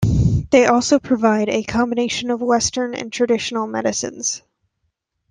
[0.49, 4.41] They also provided a combination of western and traditional medicines.